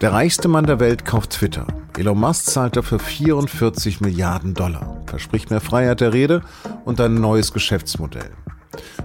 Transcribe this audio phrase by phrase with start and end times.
[0.00, 1.66] Der reichste Mann der Welt kauft Twitter.
[1.98, 6.42] Elon Musk zahlt dafür 44 Milliarden Dollar, verspricht mehr Freiheit der Rede
[6.84, 8.30] und ein neues Geschäftsmodell.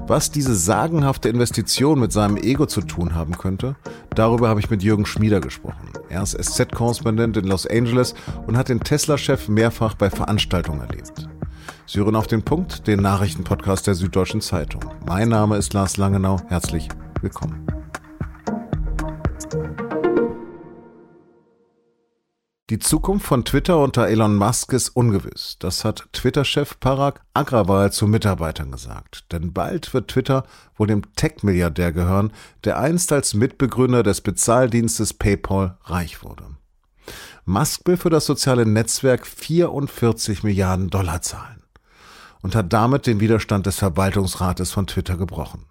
[0.05, 3.75] Was diese sagenhafte Investition mit seinem Ego zu tun haben könnte,
[4.13, 5.89] darüber habe ich mit Jürgen Schmieder gesprochen.
[6.09, 8.13] Er ist SZ-Korrespondent in Los Angeles
[8.45, 11.27] und hat den Tesla-Chef mehrfach bei Veranstaltungen erlebt.
[11.87, 14.85] Sie hören auf den Punkt, den Nachrichtenpodcast der Süddeutschen Zeitung.
[15.07, 16.39] Mein Name ist Lars Langenau.
[16.49, 16.87] Herzlich
[17.21, 17.65] willkommen.
[22.69, 25.57] Die Zukunft von Twitter unter Elon Musk ist ungewiss.
[25.59, 29.29] Das hat Twitter-Chef Parag Agrawal zu Mitarbeitern gesagt.
[29.33, 30.45] Denn bald wird Twitter
[30.77, 32.31] wohl dem Tech-Milliardär gehören,
[32.63, 36.45] der einst als Mitbegründer des Bezahldienstes PayPal reich wurde.
[37.43, 41.63] Musk will für das soziale Netzwerk 44 Milliarden Dollar zahlen
[42.41, 45.65] und hat damit den Widerstand des Verwaltungsrates von Twitter gebrochen.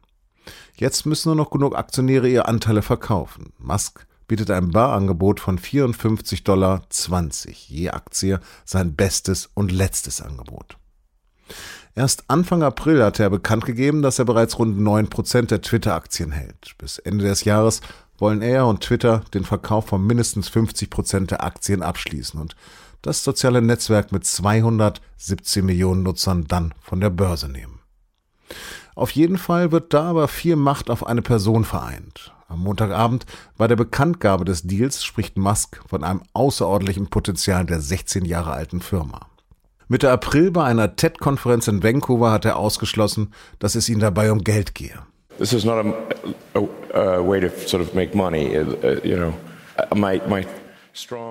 [0.77, 3.55] Jetzt müssen nur noch genug Aktionäre ihre Anteile verkaufen.
[3.57, 6.81] Musk bietet ein Barangebot von 54,20 Dollar
[7.45, 10.79] je Aktie sein bestes und letztes Angebot.
[11.95, 16.79] Erst Anfang April hatte er bekannt gegeben, dass er bereits rund 9% der Twitter-Aktien hält.
[16.79, 17.83] Bis Ende des Jahres
[18.17, 22.57] wollen er und Twitter den Verkauf von mindestens 50% der Aktien abschließen und
[23.03, 27.81] das soziale Netzwerk mit 217 Millionen Nutzern dann von der Börse nehmen.
[28.95, 32.33] Auf jeden Fall wird da aber viel Macht auf eine Person vereint.
[32.53, 33.25] Am Montagabend
[33.57, 38.83] bei der Bekanntgabe des Deals spricht Musk von einem außerordentlichen Potenzial der 16 Jahre alten
[38.83, 39.21] Firma.
[39.89, 44.45] Mitte April bei einer TED-Konferenz in Vancouver hat er ausgeschlossen, dass es ihm dabei um
[44.45, 44.99] Geld gehe.
[45.39, 49.17] This is not a, a, a way to sort of make money, uh, uh you
[49.17, 49.33] know.
[49.79, 50.45] Uh, my, my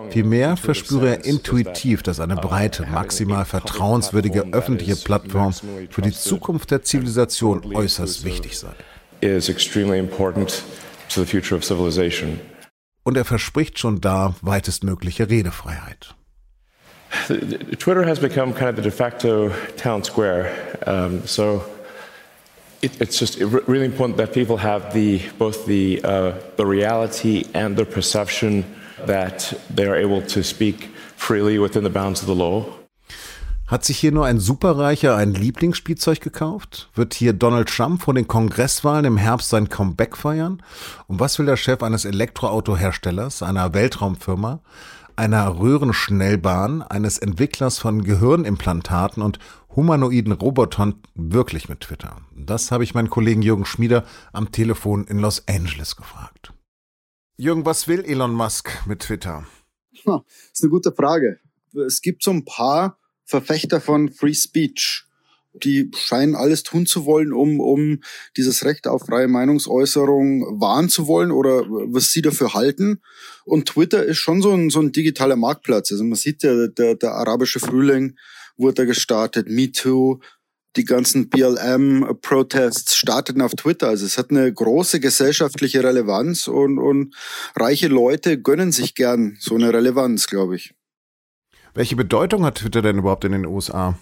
[0.10, 5.54] Vielmehr verspüre er intuitiv, dass eine breite, maximal vertrauenswürdige öffentliche Plattform
[5.92, 8.74] für die Zukunft der Zivilisation äußerst wichtig sei
[11.14, 12.40] to the future of civilization.
[13.04, 16.14] Und er verspricht schon da weitestmögliche Redefreiheit.
[17.80, 20.52] Twitter has become kind of the de facto town square.
[20.86, 21.64] Um, so
[22.82, 27.76] it, it's just really important that people have the both the uh, the reality and
[27.76, 28.64] the perception
[29.06, 32.81] that they are able to speak freely within the bounds of the law.
[33.72, 36.90] Hat sich hier nur ein Superreicher ein Lieblingsspielzeug gekauft?
[36.94, 40.62] Wird hier Donald Trump vor den Kongresswahlen im Herbst sein Comeback feiern?
[41.08, 44.60] Und was will der Chef eines Elektroautoherstellers, einer Weltraumfirma,
[45.16, 49.40] einer Röhrenschnellbahn, eines Entwicklers von Gehirnimplantaten und
[49.74, 52.18] humanoiden Robotern wirklich mit Twitter?
[52.36, 54.04] Das habe ich meinen Kollegen Jürgen Schmieder
[54.34, 56.52] am Telefon in Los Angeles gefragt.
[57.38, 59.46] Jürgen, was will Elon Musk mit Twitter?
[60.04, 61.40] Das ist eine gute Frage.
[61.88, 62.98] Es gibt so ein paar
[63.32, 65.06] Verfechter von Free Speech.
[65.54, 68.02] Die scheinen alles tun zu wollen, um, um
[68.38, 73.02] dieses Recht auf freie Meinungsäußerung wahren zu wollen oder was sie dafür halten.
[73.44, 75.92] Und Twitter ist schon so ein, so ein digitaler Marktplatz.
[75.92, 78.18] Also man sieht ja, der, der arabische Frühling
[78.56, 80.20] wurde gestartet, MeToo,
[80.78, 83.90] die ganzen BLM-Protests starteten auf Twitter.
[83.90, 87.16] Also es hat eine große gesellschaftliche Relevanz und, und
[87.58, 90.74] reiche Leute gönnen sich gern so eine Relevanz, glaube ich.
[91.74, 93.98] Welche Bedeutung hat Twitter denn überhaupt in den USA?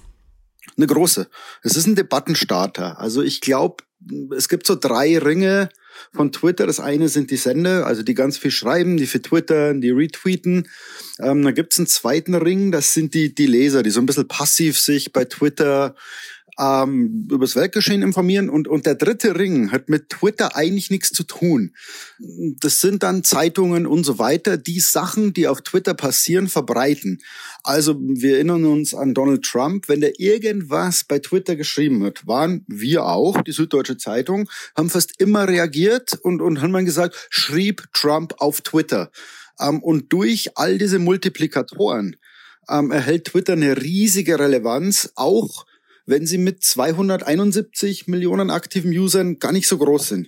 [0.78, 1.28] Eine große.
[1.63, 3.00] Es ist ein Debattenstarter.
[3.00, 3.84] Also ich glaube,
[4.35, 5.69] es gibt so drei Ringe
[6.13, 6.66] von Twitter.
[6.66, 10.68] Das eine sind die Sender, also die ganz viel schreiben, die für Twitter, die retweeten.
[11.19, 14.28] Ähm, dann gibt's einen zweiten Ring, das sind die, die Leser, die so ein bisschen
[14.28, 15.96] passiv sich bei Twitter
[16.59, 18.50] ähm, übers Weltgeschehen informieren.
[18.50, 21.74] Und, und der dritte Ring hat mit Twitter eigentlich nichts zu tun.
[22.59, 27.22] Das sind dann Zeitungen und so weiter, die Sachen, die auf Twitter passieren, verbreiten.
[27.64, 29.88] Also wir erinnern uns an Donald Trump.
[29.88, 35.19] Wenn der irgendwas bei Twitter geschrieben hat, waren wir auch, die Süddeutsche Zeitung, haben fast
[35.22, 39.12] immer reagiert und, und haben dann gesagt, schrieb Trump auf Twitter.
[39.59, 42.18] Ähm, und durch all diese Multiplikatoren
[42.69, 45.66] ähm, erhält Twitter eine riesige Relevanz, auch
[46.09, 50.28] wenn sie mit 271 Millionen aktiven Usern gar nicht so groß sind.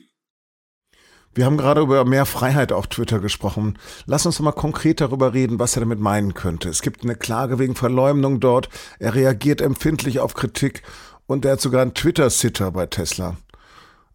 [1.33, 3.79] Wir haben gerade über mehr Freiheit auf Twitter gesprochen.
[4.05, 6.69] Lass uns mal konkret darüber reden, was er damit meinen könnte.
[6.69, 8.69] Es gibt eine Klage wegen Verleumdung dort.
[8.99, 10.83] Er reagiert empfindlich auf Kritik
[11.25, 13.37] und er hat sogar einen Twitter-Sitter bei Tesla.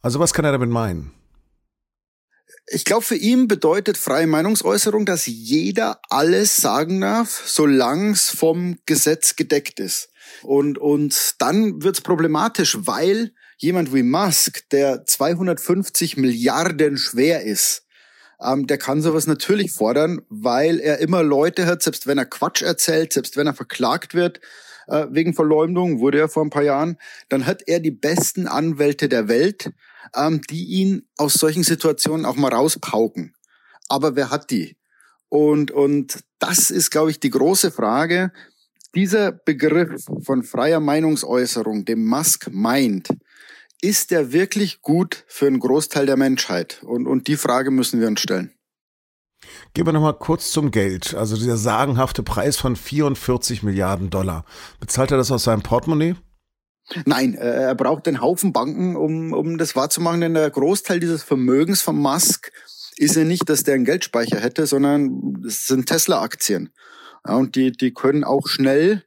[0.02, 1.12] Also was kann er damit meinen?
[2.68, 8.78] Ich glaube, für ihn bedeutet freie Meinungsäußerung, dass jeder alles sagen darf, solange es vom
[8.86, 10.10] Gesetz gedeckt ist.
[10.42, 17.86] Und, und dann wird's problematisch, weil jemand wie Musk, der 250 Milliarden schwer ist,
[18.40, 22.62] ähm, der kann sowas natürlich fordern, weil er immer Leute hat, selbst wenn er Quatsch
[22.62, 24.40] erzählt, selbst wenn er verklagt wird,
[24.88, 26.98] äh, wegen Verleumdung, wurde er vor ein paar Jahren,
[27.28, 29.72] dann hat er die besten Anwälte der Welt,
[30.14, 33.34] ähm, die ihn aus solchen Situationen auch mal rauspauken.
[33.88, 34.76] Aber wer hat die?
[35.28, 38.32] Und, und das ist, glaube ich, die große Frage.
[38.94, 43.08] Dieser Begriff von freier Meinungsäußerung, dem Musk meint,
[43.82, 46.82] ist der wirklich gut für einen Großteil der Menschheit?
[46.82, 48.52] Und, und die Frage müssen wir uns stellen.
[49.74, 51.14] Gehen wir nochmal kurz zum Geld.
[51.14, 54.44] Also dieser sagenhafte Preis von 44 Milliarden Dollar.
[54.80, 56.16] Bezahlt er das aus seinem Portemonnaie?
[57.04, 61.22] Nein, äh, er braucht einen Haufen Banken, um, um das wahrzumachen, denn der Großteil dieses
[61.22, 62.52] Vermögens von Musk
[62.96, 66.70] ist ja nicht, dass der einen Geldspeicher hätte, sondern es sind Tesla-Aktien.
[67.26, 69.02] Ja, und die, die können auch schnell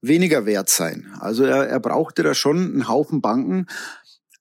[0.00, 1.14] weniger wert sein.
[1.20, 3.66] Also er, er brauchte da schon einen Haufen Banken.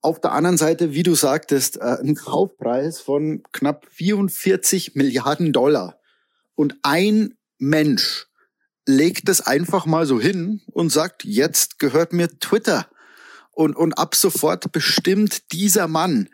[0.01, 5.99] Auf der anderen Seite, wie du sagtest, äh, ein Kaufpreis von knapp 44 Milliarden Dollar.
[6.55, 8.27] Und ein Mensch
[8.85, 12.87] legt es einfach mal so hin und sagt, jetzt gehört mir Twitter.
[13.51, 16.29] Und, und ab sofort bestimmt dieser Mann,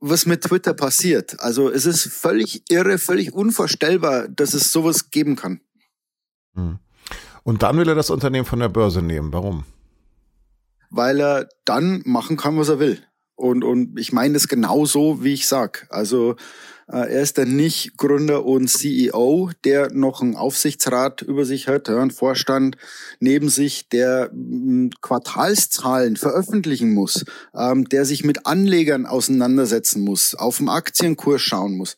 [0.00, 1.38] was mit Twitter passiert.
[1.40, 5.60] Also es ist völlig irre, völlig unvorstellbar, dass es sowas geben kann.
[6.54, 6.78] Hm.
[7.42, 9.32] Und dann will er das Unternehmen von der Börse nehmen.
[9.32, 9.64] Warum?
[10.90, 12.98] weil er dann machen kann, was er will.
[13.36, 15.86] Und, und ich meine das genauso, wie ich sag.
[15.88, 16.36] Also
[16.88, 21.88] äh, er ist dann nicht Gründer und CEO, der noch einen Aufsichtsrat über sich hat,
[21.88, 22.76] ja, einen Vorstand
[23.18, 27.24] neben sich, der m, Quartalszahlen veröffentlichen muss,
[27.54, 31.96] ähm, der sich mit Anlegern auseinandersetzen muss, auf den Aktienkurs schauen muss.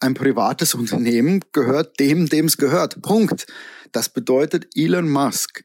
[0.00, 3.02] Ein privates Unternehmen gehört dem, dem es gehört.
[3.02, 3.46] Punkt.
[3.92, 5.64] Das bedeutet, Elon Musk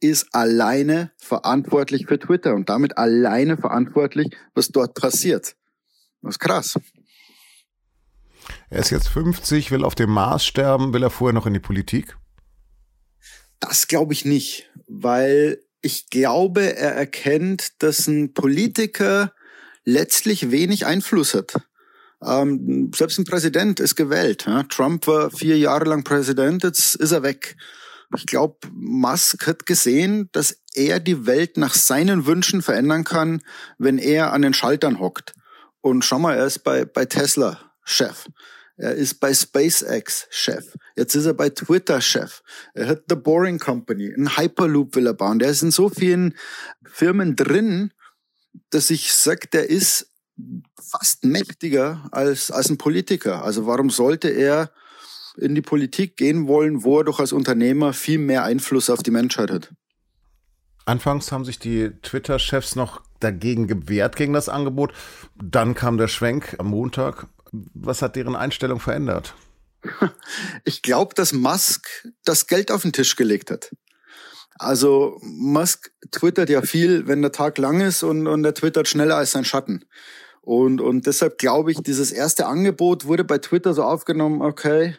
[0.00, 5.54] ist alleine verantwortlich für Twitter und damit alleine verantwortlich, was dort passiert.
[6.20, 6.78] Das ist krass.
[8.68, 11.60] Er ist jetzt 50, will auf dem Mars sterben, will er vorher noch in die
[11.60, 12.16] Politik?
[13.60, 19.32] Das glaube ich nicht, weil ich glaube, er erkennt, dass ein Politiker
[19.84, 21.54] letztlich wenig Einfluss hat.
[22.24, 24.44] Ähm, selbst ein Präsident ist gewählt.
[24.46, 24.62] Ja?
[24.64, 27.56] Trump war vier Jahre lang Präsident, jetzt ist er weg.
[28.14, 33.42] Ich glaube, Musk hat gesehen, dass er die Welt nach seinen Wünschen verändern kann,
[33.78, 35.32] wenn er an den Schaltern hockt.
[35.80, 38.26] Und schau mal, er ist bei, bei Tesla Chef.
[38.76, 40.74] Er ist bei SpaceX Chef.
[40.96, 42.42] Jetzt ist er bei Twitter Chef.
[42.74, 45.38] Er hat The Boring Company, ein Hyperloop will er bauen.
[45.38, 46.36] Der ist in so vielen
[46.84, 47.92] Firmen drin,
[48.70, 50.11] dass ich sag, der ist
[50.80, 53.44] fast mächtiger als, als ein Politiker.
[53.44, 54.72] Also warum sollte er
[55.36, 59.10] in die Politik gehen wollen, wo er doch als Unternehmer viel mehr Einfluss auf die
[59.10, 59.72] Menschheit hat.
[60.84, 64.92] Anfangs haben sich die Twitter-Chefs noch dagegen gewehrt gegen das Angebot.
[65.42, 67.28] Dann kam der Schwenk am Montag.
[67.52, 69.34] Was hat deren Einstellung verändert?
[70.64, 71.88] Ich glaube, dass Musk
[72.24, 73.70] das Geld auf den Tisch gelegt hat.
[74.58, 79.16] Also Musk twittert ja viel, wenn der Tag lang ist und, und er twittert schneller
[79.16, 79.84] als sein Schatten.
[80.42, 84.96] Und, und deshalb glaube ich, dieses erste Angebot wurde bei Twitter so aufgenommen, okay,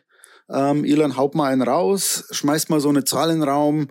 [0.50, 3.90] ähm, Elon, haut mal einen raus, schmeißt mal so eine Zahl in den Raum.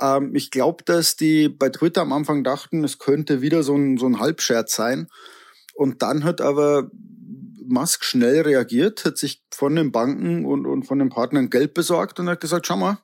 [0.00, 3.96] Ähm, ich glaube, dass die bei Twitter am Anfang dachten, es könnte wieder so ein,
[3.96, 5.08] so ein Halbscherz sein.
[5.74, 6.90] Und dann hat aber
[7.66, 12.20] Musk schnell reagiert, hat sich von den Banken und, und von den Partnern Geld besorgt
[12.20, 12.98] und hat gesagt, schau mal,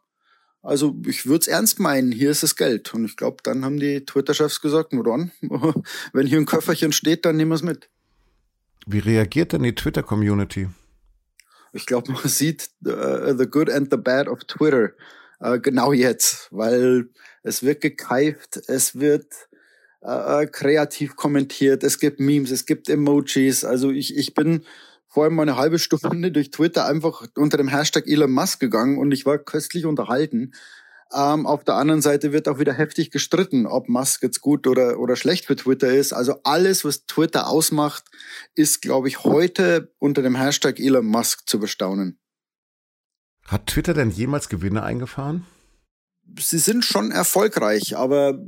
[0.62, 2.92] also ich würde es ernst meinen, hier ist das Geld.
[2.92, 5.32] Und ich glaube, dann haben die Twitter-Chefs gesagt, nur dann,
[6.12, 7.88] wenn hier ein Köfferchen steht, dann nehmen wir es mit.
[8.86, 10.68] Wie reagiert denn die Twitter-Community?
[11.72, 14.92] Ich glaube, man sieht uh, the good and the bad of Twitter
[15.42, 17.08] uh, genau jetzt, weil
[17.42, 19.48] es wird gekeift, es wird
[20.02, 23.64] uh, kreativ kommentiert, es gibt Memes, es gibt Emojis.
[23.64, 24.64] Also ich, ich bin
[25.10, 28.96] vor allem mal eine halbe Stunde durch Twitter einfach unter dem Hashtag Elon Musk gegangen
[28.96, 30.52] und ich war köstlich unterhalten.
[31.12, 35.00] Ähm, auf der anderen Seite wird auch wieder heftig gestritten, ob Musk jetzt gut oder,
[35.00, 36.12] oder schlecht für Twitter ist.
[36.12, 38.04] Also alles, was Twitter ausmacht,
[38.54, 42.20] ist, glaube ich, heute unter dem Hashtag Elon Musk zu bestaunen.
[43.46, 45.44] Hat Twitter denn jemals Gewinne eingefahren?
[46.38, 48.38] sie sind schon erfolgreich, aber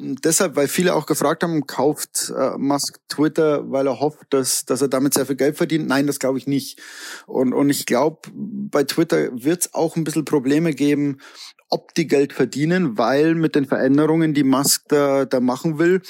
[0.00, 4.82] deshalb, weil viele auch gefragt haben, kauft äh, Musk Twitter, weil er hofft, dass, dass
[4.82, 5.86] er damit sehr viel Geld verdient?
[5.86, 6.80] Nein, das glaube ich nicht.
[7.26, 11.18] Und, und ich glaube, bei Twitter wird es auch ein bisschen Probleme geben,
[11.68, 16.02] ob die Geld verdienen, weil mit den Veränderungen, die Musk da, da machen will,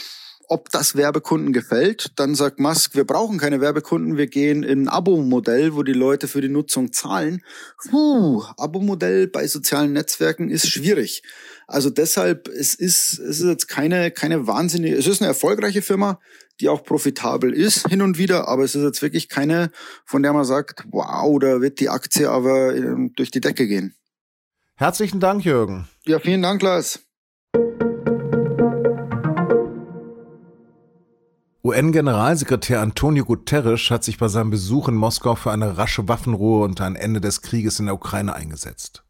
[0.50, 2.10] ob das Werbekunden gefällt.
[2.16, 6.26] Dann sagt Musk, wir brauchen keine Werbekunden, wir gehen in ein Abo-Modell, wo die Leute
[6.26, 7.44] für die Nutzung zahlen.
[7.88, 11.22] Puh, Abo-Modell bei sozialen Netzwerken ist schwierig.
[11.68, 16.18] Also deshalb, es ist, es ist jetzt keine, keine wahnsinnige, es ist eine erfolgreiche Firma,
[16.58, 19.70] die auch profitabel ist hin und wieder, aber es ist jetzt wirklich keine,
[20.04, 23.94] von der man sagt, wow, da wird die Aktie aber ähm, durch die Decke gehen.
[24.74, 25.88] Herzlichen Dank, Jürgen.
[26.06, 27.00] Ja, vielen Dank, Lars.
[31.62, 36.80] UN-Generalsekretär Antonio Guterres hat sich bei seinem Besuch in Moskau für eine rasche Waffenruhe und
[36.80, 39.04] ein Ende des Krieges in der Ukraine eingesetzt.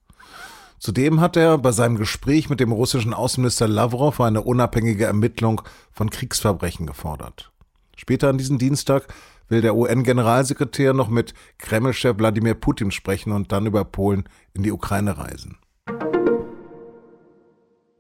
[0.81, 6.11] Zudem hat er bei seinem Gespräch mit dem russischen Außenminister Lavrov eine unabhängige Ermittlung von
[6.11, 7.53] Kriegsverbrechen gefordert.
[7.97, 9.07] Später an diesem Dienstag
[9.49, 14.73] will der UN-Generalsekretär noch mit Kremlchef Wladimir Putin sprechen und dann über Polen in die
[14.73, 15.59] Ukraine reisen.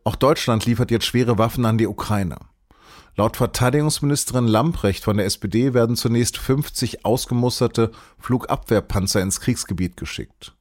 [0.02, 2.49] Auch Deutschland liefert jetzt schwere Waffen an die Ukraine.
[3.20, 10.54] Laut Verteidigungsministerin Lamprecht von der SPD werden zunächst 50 ausgemusterte Flugabwehrpanzer ins Kriegsgebiet geschickt.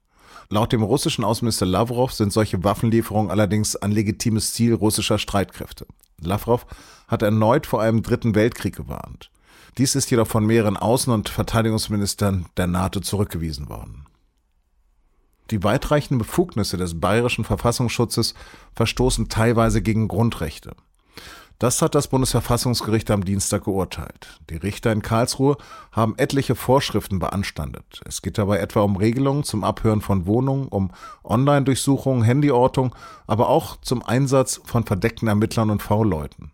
[0.49, 5.87] Laut dem russischen Außenminister Lavrov sind solche Waffenlieferungen allerdings ein legitimes Ziel russischer Streitkräfte.
[6.19, 6.65] Lavrov
[7.07, 9.31] hat erneut vor einem dritten Weltkrieg gewarnt.
[9.77, 14.05] Dies ist jedoch von mehreren Außen- und Verteidigungsministern der NATO zurückgewiesen worden.
[15.49, 18.33] Die weitreichenden Befugnisse des bayerischen Verfassungsschutzes
[18.75, 20.75] verstoßen teilweise gegen Grundrechte.
[21.59, 24.39] Das hat das Bundesverfassungsgericht am Dienstag geurteilt.
[24.49, 25.57] Die Richter in Karlsruhe
[25.91, 27.99] haben etliche Vorschriften beanstandet.
[28.05, 30.91] Es geht dabei etwa um Regelungen zum Abhören von Wohnungen, um
[31.25, 32.95] Online-Durchsuchungen, Handyortung,
[33.27, 36.53] aber auch zum Einsatz von verdeckten Ermittlern und V-Leuten.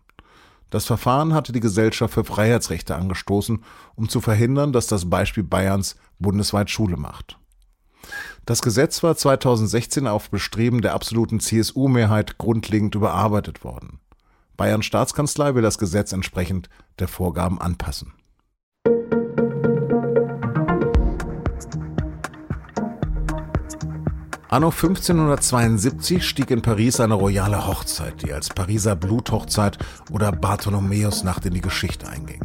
[0.70, 3.62] Das Verfahren hatte die Gesellschaft für Freiheitsrechte angestoßen,
[3.94, 7.38] um zu verhindern, dass das Beispiel Bayerns bundesweit Schule macht.
[8.44, 14.00] Das Gesetz war 2016 auf Bestreben der absoluten CSU-Mehrheit grundlegend überarbeitet worden.
[14.56, 18.12] Bayern Staatskanzlei will das Gesetz entsprechend der Vorgaben anpassen.
[24.48, 29.76] Anno 1572 stieg in Paris eine royale Hochzeit, die als Pariser Bluthochzeit
[30.12, 32.44] oder Bartholomäusnacht in die Geschichte einging.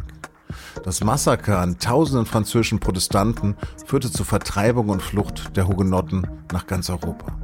[0.82, 6.90] Das Massaker an tausenden französischen Protestanten führte zur Vertreibung und Flucht der Hugenotten nach ganz
[6.90, 7.38] Europa.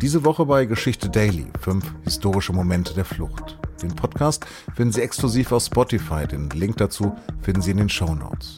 [0.00, 3.58] Diese Woche bei Geschichte Daily, fünf historische Momente der Flucht.
[3.82, 6.26] Den Podcast finden Sie exklusiv auf Spotify.
[6.26, 8.56] Den Link dazu finden Sie in den Show Notes.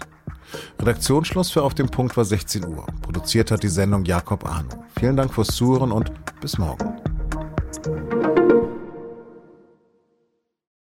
[0.78, 2.86] Redaktionsschluss für Auf dem Punkt war 16 Uhr.
[3.02, 4.84] Produziert hat die Sendung Jakob Arno.
[4.98, 6.96] Vielen Dank fürs Zuhören und bis morgen.